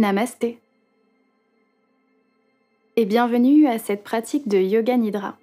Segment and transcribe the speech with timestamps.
[0.00, 0.58] Namasté
[2.96, 5.36] et bienvenue à cette pratique de Yoga Nidra.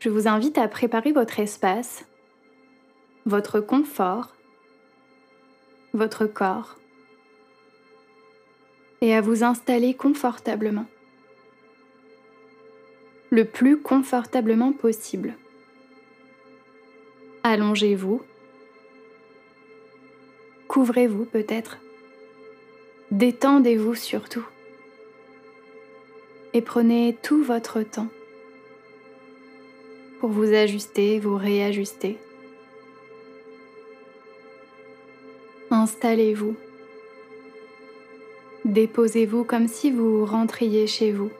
[0.00, 2.04] Je vous invite à préparer votre espace,
[3.24, 4.34] votre confort,
[5.94, 6.76] votre corps
[9.00, 10.84] et à vous installer confortablement,
[13.30, 15.38] le plus confortablement possible.
[17.44, 18.20] Allongez-vous
[20.74, 21.78] Couvrez-vous peut-être.
[23.12, 24.44] Détendez-vous surtout.
[26.52, 28.08] Et prenez tout votre temps
[30.18, 32.18] pour vous ajuster, vous réajuster.
[35.70, 36.56] Installez-vous.
[38.64, 41.30] Déposez-vous comme si vous rentriez chez vous.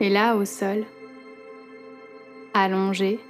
[0.00, 0.84] Et là, au sol,
[2.52, 3.20] allongé,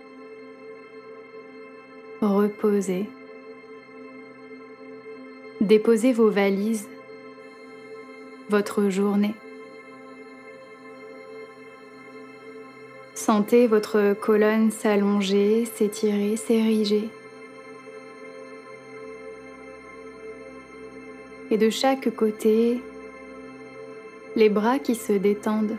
[5.61, 6.89] Déposez vos valises,
[8.49, 9.35] votre journée.
[13.15, 17.09] Sentez votre colonne s'allonger, s'étirer, s'ériger.
[21.51, 22.81] Et de chaque côté,
[24.37, 25.77] les bras qui se détendent,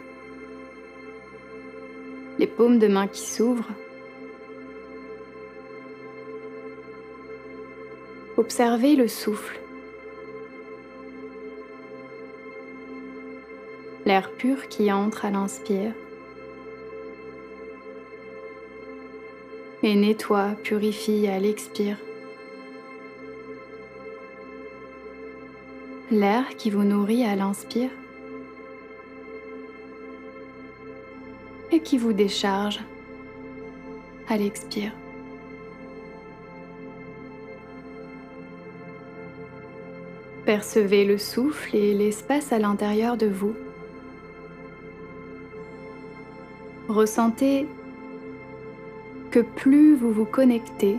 [2.37, 3.71] les paumes de main qui s'ouvrent.
[8.37, 9.59] Observez le souffle.
[14.05, 15.93] L'air pur qui entre à l'inspire
[19.85, 21.97] et nettoie, purifie à l'expire.
[26.09, 27.91] L'air qui vous nourrit à l'inspire
[31.71, 32.79] et qui vous décharge
[34.27, 34.91] à l'expire.
[40.45, 43.55] Percevez le souffle et l'espace à l'intérieur de vous.
[46.87, 47.67] Ressentez
[49.31, 50.97] que plus vous vous connectez,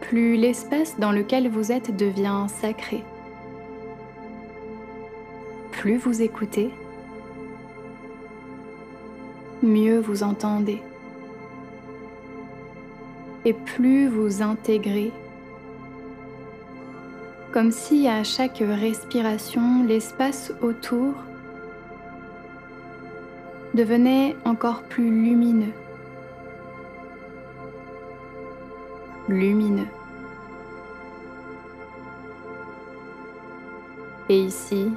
[0.00, 3.02] plus l'espace dans lequel vous êtes devient sacré.
[5.72, 6.70] Plus vous écoutez,
[9.60, 10.80] mieux vous entendez.
[13.44, 15.10] Et plus vous intégrez
[17.52, 21.14] comme si à chaque respiration, l'espace autour
[23.74, 25.72] devenait encore plus lumineux.
[29.28, 29.86] Lumineux.
[34.28, 34.92] Et ici,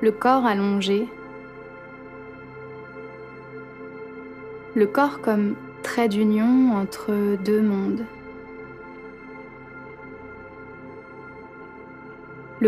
[0.00, 1.08] le corps allongé,
[4.76, 8.04] le corps comme trait d'union entre deux mondes.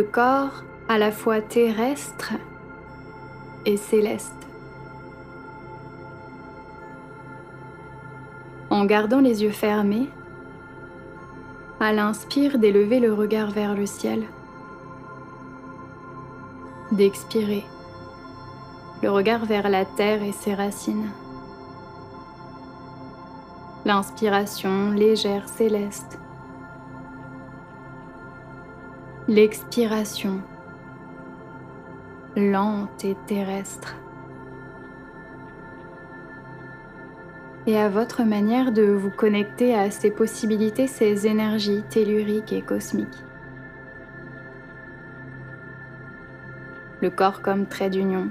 [0.02, 2.32] Corps à la fois terrestre
[3.66, 4.34] et céleste.
[8.70, 10.08] En gardant les yeux fermés,
[11.80, 14.24] à l'inspire d'élever le regard vers le ciel,
[16.92, 17.64] d'expirer
[19.02, 21.10] le regard vers la terre et ses racines.
[23.84, 26.18] L'inspiration légère céleste
[29.28, 30.40] l'expiration
[32.34, 33.94] lente et terrestre.
[37.66, 43.22] Et à votre manière de vous connecter à ces possibilités, ces énergies telluriques et cosmiques.
[47.02, 48.30] Le corps comme trait d'union.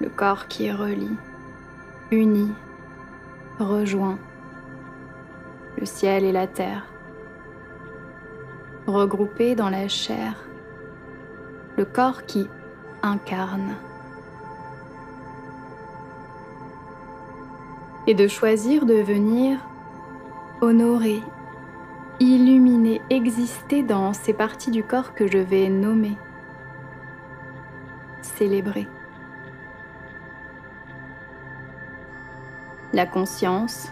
[0.00, 1.18] Le corps qui relie,
[2.10, 2.52] unit,
[3.58, 4.18] rejoint
[5.78, 6.86] le ciel et la terre
[8.92, 10.34] regroupé dans la chair,
[11.76, 12.46] le corps qui
[13.02, 13.74] incarne.
[18.06, 19.58] Et de choisir de venir
[20.60, 21.22] honorer,
[22.20, 26.16] illuminer, exister dans ces parties du corps que je vais nommer,
[28.22, 28.86] célébrer.
[32.92, 33.88] La conscience,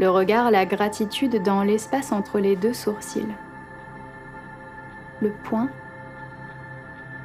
[0.00, 3.34] le regard, la gratitude dans l'espace entre les deux sourcils.
[5.20, 5.68] Le point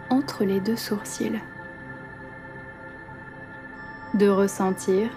[0.10, 1.39] entre les deux sourcils.
[4.13, 5.10] De ressentir,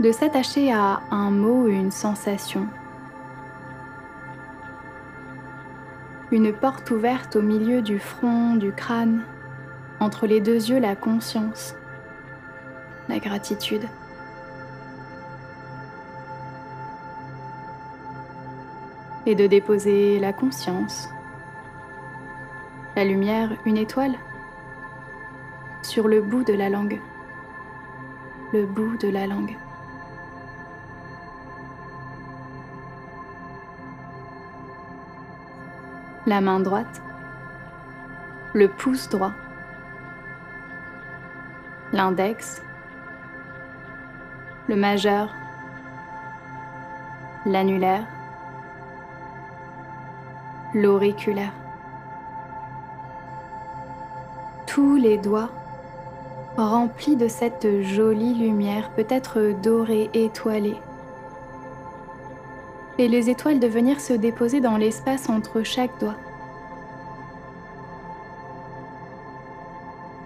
[0.00, 2.66] de s'attacher à un mot ou une sensation.
[6.30, 9.24] Une porte ouverte au milieu du front, du crâne,
[10.00, 11.74] entre les deux yeux la conscience
[13.08, 13.82] la gratitude.
[19.26, 21.08] Et de déposer la conscience,
[22.96, 24.14] la lumière, une étoile,
[25.82, 27.00] sur le bout de la langue.
[28.52, 29.56] Le bout de la langue.
[36.26, 37.00] La main droite.
[38.54, 39.32] Le pouce droit
[41.92, 42.62] l'index,
[44.68, 45.34] le majeur,
[47.44, 48.06] l'annulaire,
[50.74, 51.52] l'auriculaire.
[54.66, 55.50] Tous les doigts
[56.56, 60.76] remplis de cette jolie lumière, peut-être dorée, étoilée.
[62.98, 66.16] Et les étoiles de venir se déposer dans l'espace entre chaque doigt.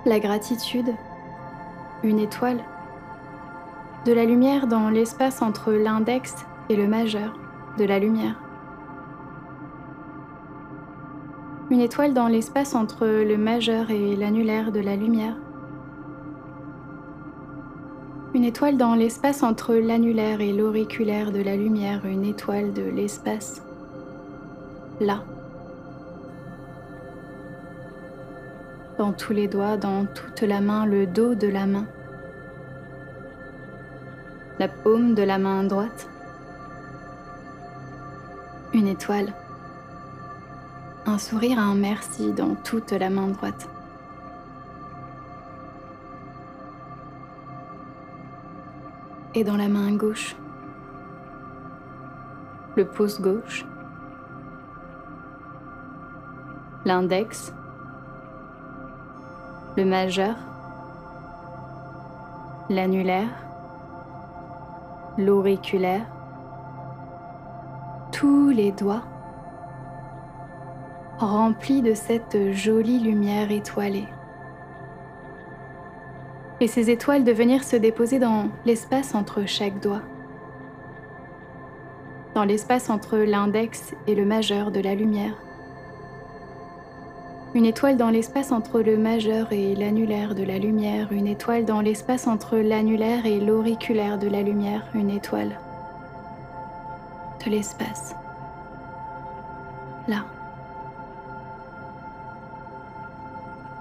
[0.05, 0.95] La gratitude
[2.03, 2.63] une étoile,
[4.05, 6.35] de la lumière dans l'espace entre l'index
[6.69, 7.39] et le majeur
[7.79, 8.46] de la lumière.
[11.71, 15.37] Une étoile dans l'espace entre le majeur et l'annulaire de la lumière.
[18.35, 23.63] Une étoile dans l'espace entre l'annulaire et l'auriculaire de la lumière, une étoile de l'espace.
[25.01, 25.25] Là.
[28.99, 31.87] Dans tous les doigts, dans toute la main, le dos de la main
[34.59, 36.09] la paume de la main droite,
[38.73, 39.33] une étoile,
[41.07, 43.69] un sourire, un merci dans toute la main droite.
[49.35, 50.35] Et dans la main gauche,
[52.75, 53.65] le pouce gauche,
[56.85, 57.55] l'index,
[59.77, 60.35] le majeur,
[62.69, 63.29] l'annulaire,
[65.19, 66.07] l'auriculaire,
[68.11, 69.03] tous les doigts
[71.19, 74.09] remplis de cette jolie lumière étoilée.
[76.61, 80.03] Et ces étoiles de venir se déposer dans l'espace entre chaque doigt,
[82.35, 85.37] dans l'espace entre l'index et le majeur de la lumière
[87.57, 91.81] une étoile dans l'espace entre le majeur et l'annulaire de la lumière, une étoile dans
[91.81, 95.59] l'espace entre l'annulaire et l'auriculaire de la lumière, une étoile
[97.43, 98.15] de l'espace.
[100.07, 100.36] Là.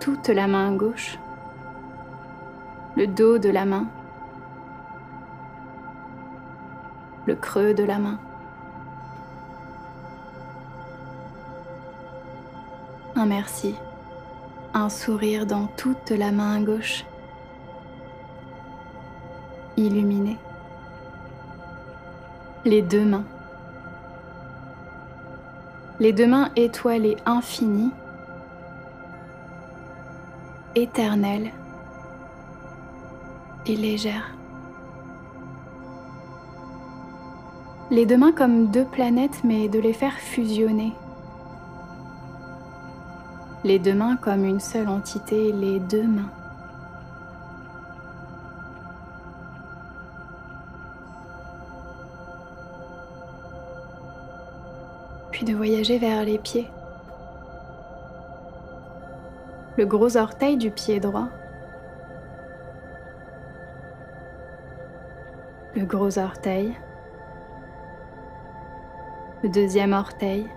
[0.05, 1.17] Toute la main gauche,
[2.95, 3.87] le dos de la main,
[7.25, 8.19] le creux de la main.
[13.15, 13.73] un merci,
[14.75, 17.03] un sourire dans toute la main gauche,
[19.75, 20.37] illuminée,
[22.63, 23.25] les deux mains,
[25.99, 27.91] les deux mains étoilées infinies,
[30.75, 31.51] éternelles
[33.65, 34.35] et légères.
[37.91, 40.93] Les deux mains comme deux planètes mais de les faire fusionner
[43.65, 46.29] les deux mains comme une seule entité, les deux mains.
[55.31, 56.67] Puis de voyager vers les pieds.
[59.77, 61.29] Le gros orteil du pied droit.
[65.75, 66.77] Le gros orteil.
[69.43, 70.47] Le deuxième orteil.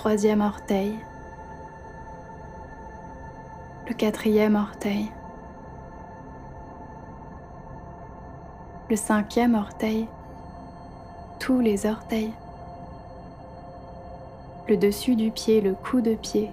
[0.00, 0.98] Troisième orteil,
[3.86, 5.12] le quatrième orteil,
[8.88, 10.08] le cinquième orteil,
[11.38, 12.32] tous les orteils,
[14.70, 16.48] le dessus du pied, le cou de pied,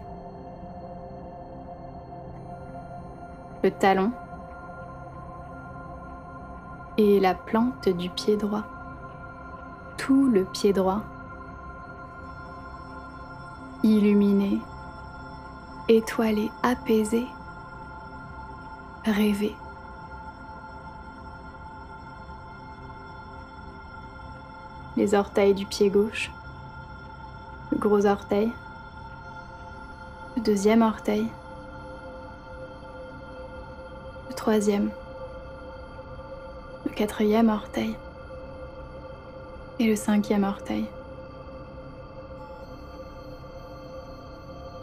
[3.63, 4.11] le talon.
[6.97, 8.63] Et la plante du pied droit,
[9.97, 11.03] tout le pied droit.
[13.83, 14.59] Illuminé,
[15.87, 17.27] étoilé, apaisé,
[19.05, 19.55] rêvé.
[24.95, 26.31] Les orteils du pied gauche,
[27.77, 28.51] gros orteil,
[30.35, 31.27] le deuxième orteil,
[34.29, 34.89] le troisième,
[36.85, 37.95] le quatrième orteil.
[39.79, 40.87] Et le cinquième orteil.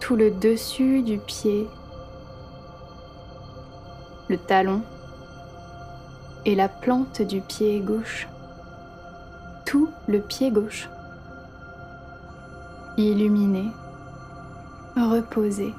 [0.05, 1.67] tout le dessus du pied,
[4.29, 4.83] le talon.
[6.45, 8.29] Et la plante du pied gauche,
[9.65, 10.91] tout le pied gauche,
[12.97, 13.71] illuminé,
[14.97, 15.75] reposé.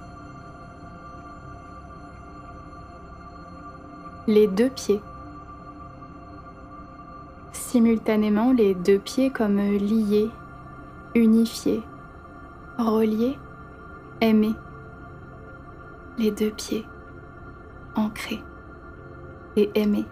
[4.27, 5.01] Les deux pieds,
[7.53, 10.29] simultanément les deux pieds comme liés,
[11.13, 11.83] unifiés,
[12.77, 13.37] reliés,
[14.21, 14.55] aimés,
[16.17, 16.85] les deux pieds
[17.95, 18.43] ancrés
[19.55, 20.05] et aimés.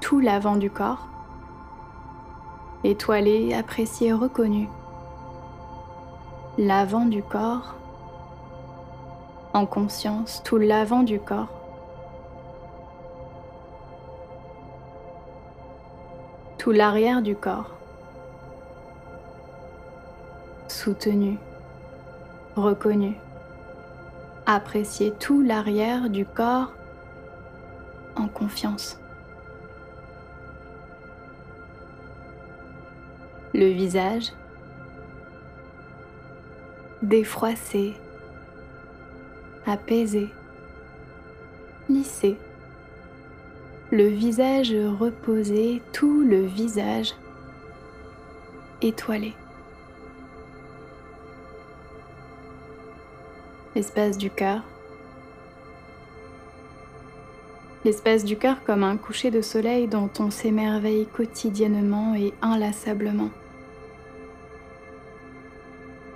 [0.00, 1.08] Tout l'avant du corps,
[2.84, 4.68] étoilé, apprécié, reconnu.
[6.56, 7.74] L'avant du corps,
[9.54, 11.48] en conscience, tout l'avant du corps.
[16.58, 17.70] Tout l'arrière du corps,
[20.66, 21.38] soutenu,
[22.56, 23.16] reconnu,
[24.46, 26.72] apprécié tout l'arrière du corps
[28.16, 28.98] en confiance.
[33.58, 34.32] Le visage.
[37.02, 37.94] Défroissé,
[39.66, 40.28] apaisé,
[41.88, 42.36] lissé,
[43.90, 47.14] le visage reposé, tout le visage
[48.80, 49.34] étoilé.
[53.74, 54.62] L'espace du cœur.
[57.84, 63.30] L'espace du cœur comme un coucher de soleil dont on s'émerveille quotidiennement et inlassablement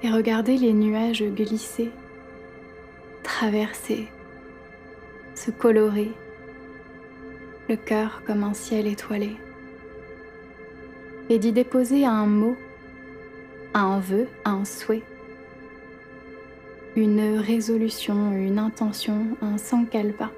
[0.02, 1.90] et regardez les nuages glisser,
[3.22, 4.08] traverser,
[5.34, 6.10] se colorer,
[7.68, 9.36] le cœur comme un ciel étoilé,
[11.28, 12.56] et d'y déposer un mot,
[13.74, 15.04] un vœu, un souhait,
[16.96, 20.30] une résolution, une intention, un sankalpa,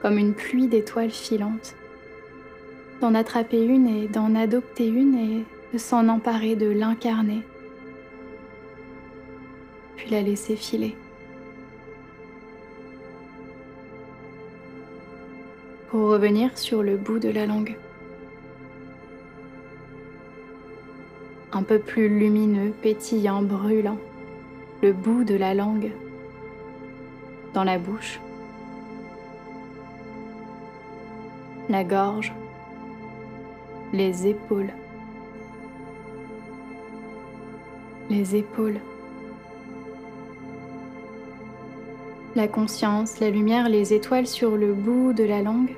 [0.00, 1.74] comme une pluie d'étoiles filantes,
[3.00, 7.42] d'en attraper une et d'en adopter une et de s'en emparer, de l'incarner,
[9.96, 10.96] puis la laisser filer.
[15.88, 17.76] Pour revenir sur le bout de la langue.
[21.52, 23.98] Un peu plus lumineux, pétillant, brûlant,
[24.82, 25.90] le bout de la langue
[27.54, 28.20] dans la bouche,
[31.68, 32.32] la gorge,
[33.92, 34.70] les épaules.
[38.10, 38.80] Les épaules.
[42.34, 45.74] La conscience, la lumière, les étoiles sur le bout de la langue.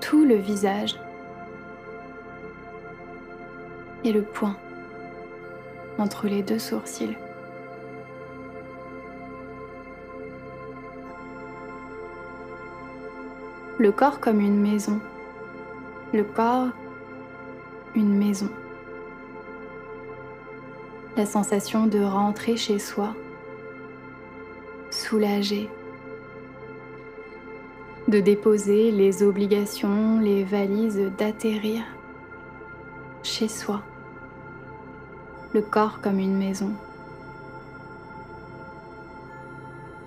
[0.00, 0.96] Tout le visage.
[4.04, 4.56] Et le point
[5.98, 7.16] entre les deux sourcils.
[13.78, 15.00] Le corps comme une maison.
[16.12, 16.68] Le corps,
[17.94, 18.48] une maison
[21.16, 23.14] la sensation de rentrer chez soi,
[24.90, 25.68] soulagé,
[28.08, 31.82] de déposer les obligations, les valises, d'atterrir
[33.22, 33.82] chez soi,
[35.52, 36.72] le corps comme une maison.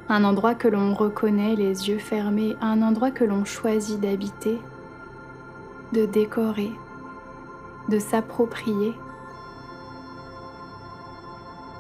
[0.10, 4.60] Un endroit que l'on reconnaît les yeux fermés, un endroit que l'on choisit d'habiter,
[5.94, 6.72] de décorer,
[7.90, 8.94] de s'approprier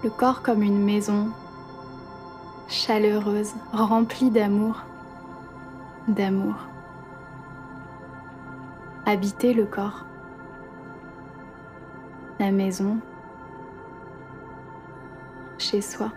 [0.04, 1.32] le corps comme une maison
[2.68, 4.84] chaleureuse, remplie d'amour,
[6.08, 6.56] d'amour.
[9.06, 10.06] Habiter le corps,
[12.40, 12.98] la maison,
[15.58, 16.12] chez soi.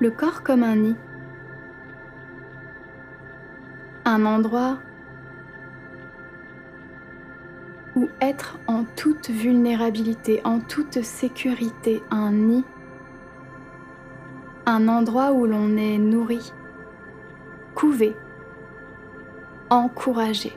[0.00, 0.96] Le corps comme un nid,
[4.04, 4.78] un endroit
[8.20, 12.64] être en toute vulnérabilité, en toute sécurité, un nid,
[14.66, 16.52] un endroit où l'on est nourri,
[17.74, 18.14] couvé,
[19.70, 20.52] encouragé,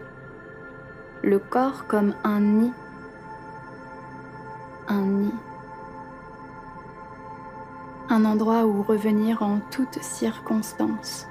[1.23, 2.73] le corps comme un nid,
[4.87, 5.33] un nid,
[8.09, 11.27] un endroit où revenir en toute circonstance,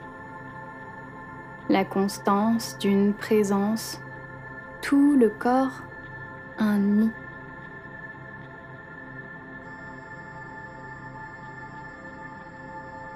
[1.68, 4.00] la constance d'une présence,
[4.80, 5.82] tout le corps
[6.62, 7.10] un.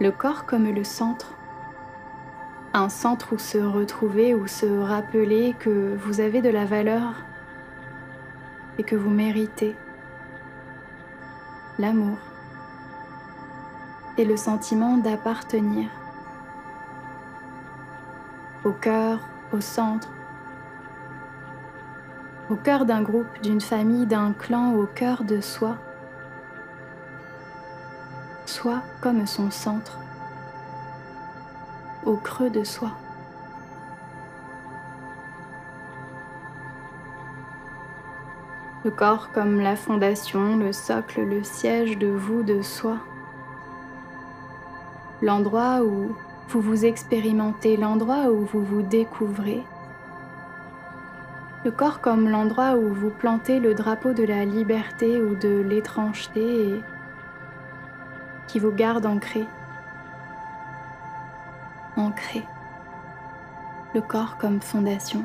[0.00, 1.32] Le corps comme le centre,
[2.74, 7.14] un centre où se retrouver, ou se rappeler que vous avez de la valeur
[8.78, 9.74] et que vous méritez
[11.78, 12.18] l'amour
[14.18, 15.88] et le sentiment d'appartenir
[18.64, 19.20] au cœur,
[19.52, 20.08] au centre,
[22.50, 25.76] au cœur d'un groupe, d'une famille, d'un clan, au cœur de soi,
[28.46, 29.98] soi comme son centre,
[32.04, 32.92] au creux de soi.
[38.84, 42.98] Le corps comme la fondation, le socle, le siège de vous, de soi.
[45.20, 46.14] L'endroit où
[46.48, 49.64] vous vous expérimentez, l'endroit où vous vous découvrez.
[51.66, 56.68] Le corps comme l'endroit où vous plantez le drapeau de la liberté ou de l'étrangeté
[56.68, 56.82] et
[58.46, 59.44] qui vous garde ancré.
[61.96, 62.44] Ancré.
[63.96, 65.24] Le corps comme fondation.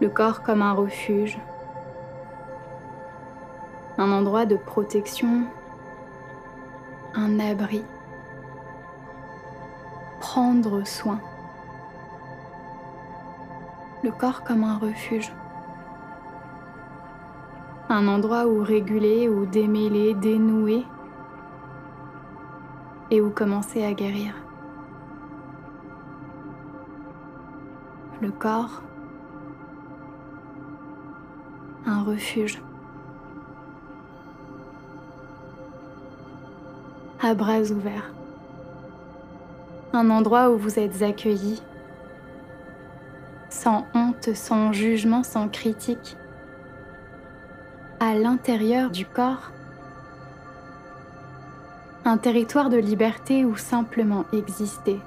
[0.00, 1.38] Le corps comme un refuge.
[3.96, 5.44] Un endroit de protection.
[7.14, 7.84] Un abri.
[10.34, 11.20] Prendre soin.
[14.02, 15.32] Le corps comme un refuge
[17.88, 20.84] un endroit où réguler, où démêler, dénouer
[23.12, 24.34] et où commencer à guérir.
[28.20, 28.82] Le corps,
[31.86, 32.60] un refuge.
[37.22, 38.10] À bras ouverts.
[39.96, 41.62] Un endroit où vous êtes accueillis,
[43.48, 46.16] sans honte, sans jugement, sans critique
[48.00, 49.52] à l'intérieur du corps,
[52.04, 54.98] un territoire de liberté où simplement exister,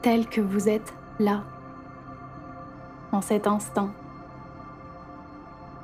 [0.00, 1.42] tel que vous êtes là,
[3.10, 3.90] en cet instant,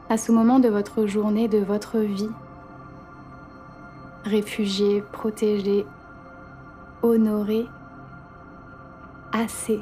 [0.09, 2.31] à ce moment de votre journée, de votre vie,
[4.25, 5.85] réfugié, protégé,
[7.03, 7.67] honoré,
[9.33, 9.81] assez,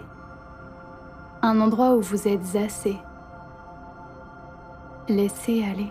[1.42, 2.96] un endroit où vous êtes assez
[5.08, 5.90] Laissez aller.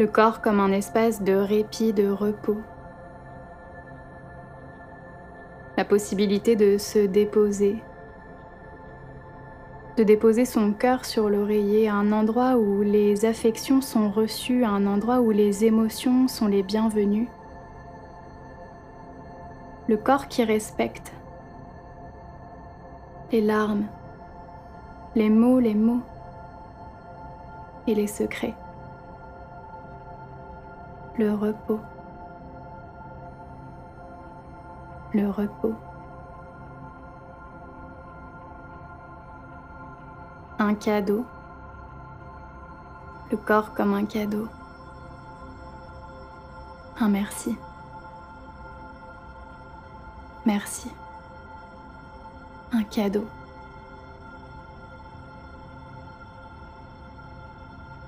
[0.00, 2.58] Le corps comme un espace de répit, de repos.
[5.76, 7.84] La possibilité de se déposer,
[9.96, 15.20] de déposer son cœur sur l'oreiller, un endroit où les affections sont reçues, un endroit
[15.20, 17.28] où les émotions sont les bienvenues.
[19.86, 21.12] Le corps qui respecte.
[23.30, 23.86] Les larmes,
[25.14, 26.02] les mots, les mots
[27.86, 28.54] et les secrets.
[31.18, 31.80] Le repos.
[35.12, 35.74] Le repos.
[40.66, 41.26] Un cadeau.
[43.30, 44.48] Le corps comme un cadeau.
[46.98, 47.54] Un merci.
[50.46, 50.90] Merci.
[52.72, 53.26] Un cadeau.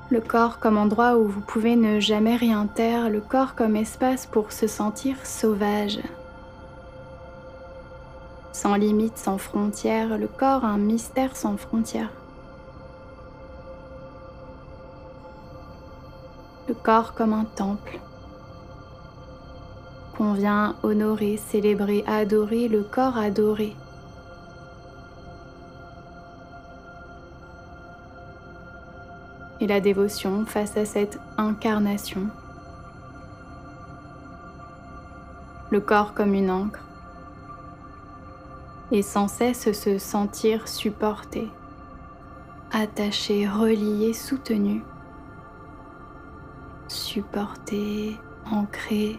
[0.08, 4.24] le corps comme endroit où vous pouvez ne jamais rien taire, le corps comme espace
[4.24, 5.98] pour se sentir sauvage.
[8.52, 12.12] Sans limite, sans frontières, le corps un mystère sans frontières.
[16.68, 18.00] Le corps comme un temple
[20.16, 23.76] qu'on vient honorer, célébrer, adorer, le corps adoré.
[29.60, 32.28] et la dévotion face à cette incarnation.
[35.70, 36.80] Le corps comme une encre
[38.92, 41.48] et sans cesse se sentir supporté,
[42.70, 44.84] attaché, relié, soutenu,
[47.16, 48.14] supporté,
[48.52, 49.18] ancré.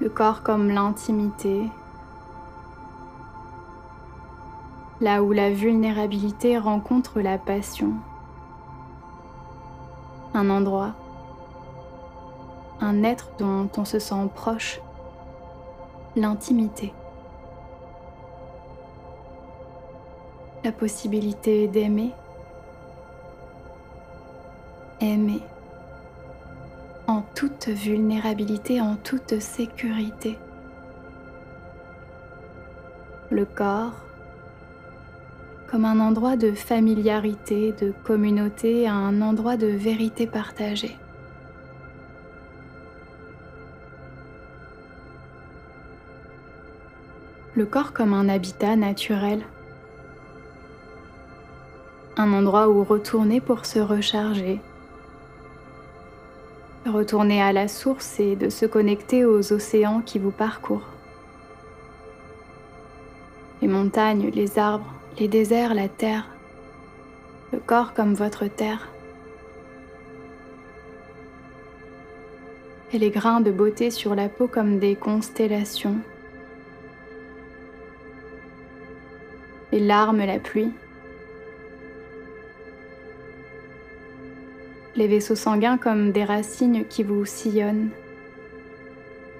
[0.00, 1.68] Le corps comme l'intimité,
[5.02, 7.92] là où la vulnérabilité rencontre la passion.
[10.32, 10.94] Un endroit,
[12.80, 14.80] un être dont on se sent proche,
[16.16, 16.94] l'intimité.
[20.64, 22.14] La possibilité d'aimer,
[25.02, 25.42] aimer
[27.06, 30.38] en toute vulnérabilité, en toute sécurité.
[33.30, 33.94] Le corps
[35.66, 40.98] comme un endroit de familiarité, de communauté, un endroit de vérité partagée.
[47.54, 49.42] Le corps comme un habitat naturel,
[52.18, 54.60] un endroit où retourner pour se recharger,
[56.92, 60.88] retourner à la source et de se connecter aux océans qui vous parcourent.
[63.60, 66.28] Les montagnes, les arbres, les déserts, la terre,
[67.52, 68.88] le corps comme votre terre.
[72.92, 75.96] Et les grains de beauté sur la peau comme des constellations.
[79.72, 80.72] Les larmes, la pluie.
[85.02, 87.90] Les vaisseaux sanguins comme des racines qui vous sillonnent,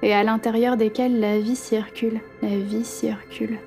[0.03, 3.61] et à l'intérieur desquels la vie circule, la vie circule.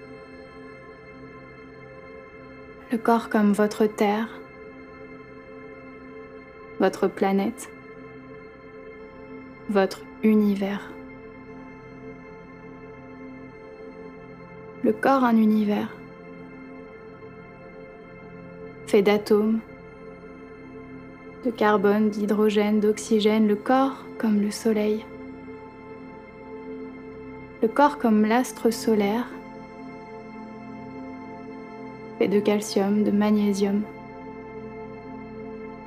[2.92, 4.28] Le corps comme votre terre,
[6.82, 7.70] votre planète,
[9.70, 10.92] votre univers.
[14.84, 15.96] Le corps un univers
[18.86, 19.62] fait d'atomes,
[21.46, 25.06] de carbone, d'hydrogène, d'oxygène, le corps comme le soleil,
[27.62, 29.28] le corps comme l'astre solaire,
[32.18, 33.84] fait de calcium, de magnésium,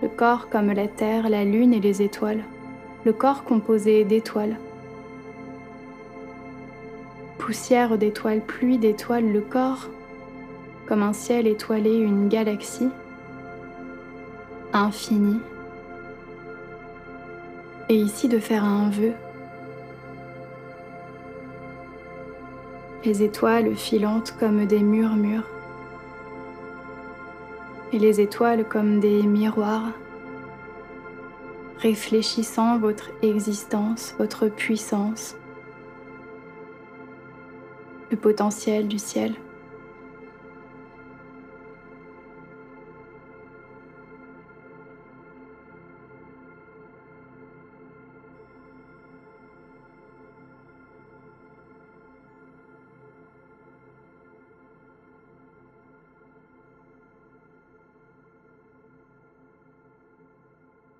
[0.01, 2.45] le corps comme la Terre, la Lune et les étoiles,
[3.05, 4.57] le corps composé d'étoiles,
[7.39, 9.89] poussière d'étoiles, pluie d'étoiles, le corps
[10.87, 12.91] comme un ciel étoilé, une galaxie,
[14.73, 15.41] infini.
[17.89, 19.13] Et ici de faire un vœu.
[23.05, 25.49] Les étoiles filantes comme des murmures.
[27.93, 29.93] Et les étoiles comme des miroirs,
[31.79, 35.37] réfléchissant votre existence, votre puissance,
[38.11, 39.35] le potentiel du ciel.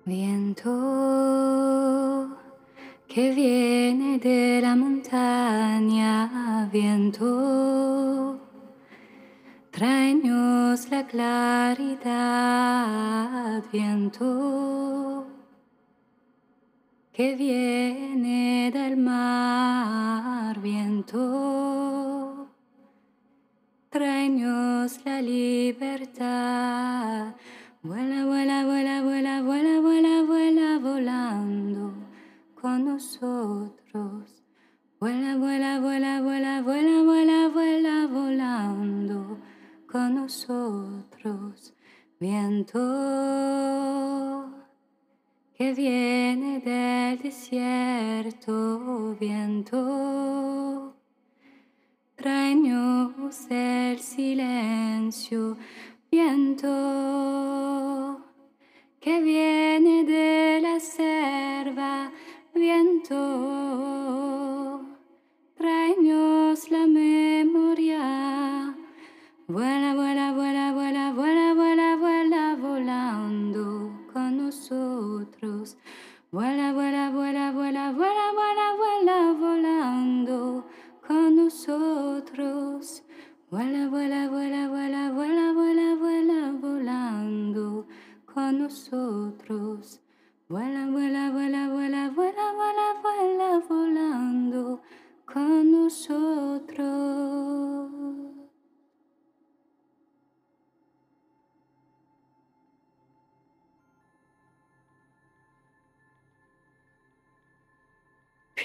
[0.09, 0.73] Viento
[3.07, 8.39] que viene de la montaña, viento,
[9.69, 12.03] tráenos la claridad,
[13.71, 15.27] viento
[17.13, 22.47] que viene del mar, viento,
[23.91, 26.39] tráenos la libertad.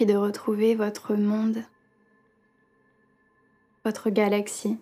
[0.05, 1.65] De retrouver votre monde
[3.85, 4.79] votre galaxie.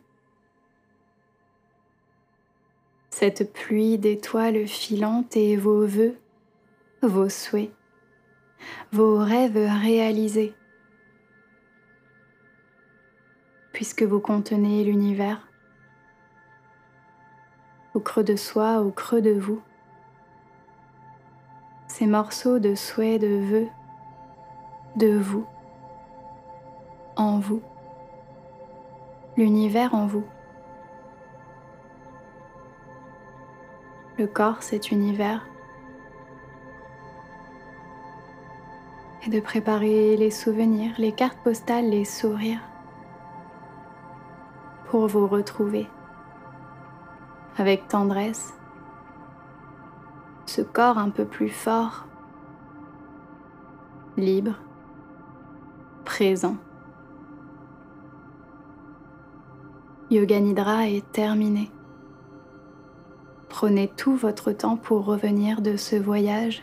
[3.11, 6.17] Cette pluie d'étoiles filantes et vos voeux,
[7.03, 7.73] vos souhaits,
[8.93, 10.55] vos rêves réalisés,
[13.73, 15.49] puisque vous contenez l'univers,
[17.95, 19.63] au creux de soi, au creux de vous,
[21.87, 23.69] ces morceaux de souhaits, de vœux,
[24.97, 25.47] de vous,
[27.17, 27.63] en vous
[29.37, 30.25] l'univers en vous.
[34.19, 35.47] le corps, cet univers,
[39.25, 42.63] et de préparer les souvenirs, les cartes postales, les sourires
[44.87, 45.89] pour vous retrouver
[47.57, 48.55] avec tendresse,
[50.47, 52.07] ce corps un peu plus fort,
[54.17, 54.55] libre,
[56.13, 56.59] présent.
[60.11, 61.71] Yoga Nidra est terminé.
[63.49, 66.63] Prenez tout votre temps pour revenir de ce voyage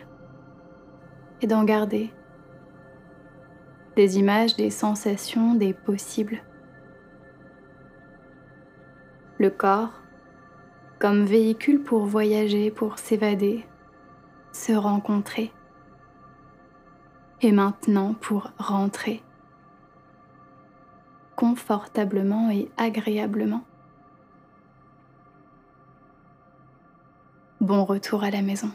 [1.41, 2.13] et d'en garder
[3.95, 6.43] des images, des sensations, des possibles.
[9.39, 9.99] Le corps
[10.99, 13.65] comme véhicule pour voyager, pour s'évader,
[14.51, 15.51] se rencontrer.
[17.41, 19.23] Et maintenant pour rentrer
[21.39, 23.61] confortablement et agréablement.
[27.61, 28.69] Bon retour à la maison.